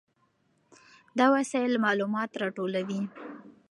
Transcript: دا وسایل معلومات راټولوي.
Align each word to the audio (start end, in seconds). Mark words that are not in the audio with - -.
دا 1.17 1.25
وسایل 1.35 1.73
معلومات 1.85 2.29
راټولوي. 2.41 3.01